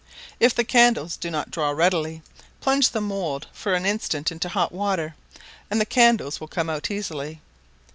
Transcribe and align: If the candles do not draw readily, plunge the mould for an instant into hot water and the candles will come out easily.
If 0.39 0.55
the 0.55 0.63
candles 0.63 1.15
do 1.15 1.29
not 1.29 1.51
draw 1.51 1.69
readily, 1.69 2.23
plunge 2.59 2.89
the 2.89 2.99
mould 3.01 3.45
for 3.53 3.75
an 3.75 3.85
instant 3.85 4.31
into 4.31 4.49
hot 4.49 4.71
water 4.71 5.13
and 5.69 5.79
the 5.79 5.85
candles 5.85 6.39
will 6.39 6.47
come 6.47 6.71
out 6.71 6.89
easily. 6.89 7.39